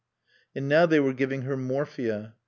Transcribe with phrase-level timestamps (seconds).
[0.55, 2.33] And now they were giving her morphia.